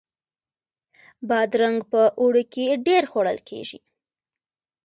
[1.27, 3.79] بادرنګ په اوړي کې ډیر خوړل کیږي